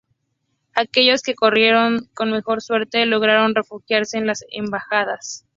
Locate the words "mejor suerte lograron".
2.31-3.53